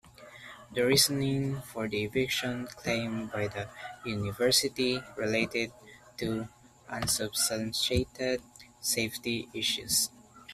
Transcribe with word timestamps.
The 0.73 0.83
reasoning 0.83 1.61
for 1.61 1.87
the 1.87 2.03
eviction 2.05 2.65
claimed 2.65 3.31
by 3.31 3.49
the 3.49 3.69
university 4.03 4.99
related 5.15 5.71
to 6.17 6.49
unsubstantiated 6.89 8.41
safety 8.79 9.47
issues. 9.53 10.09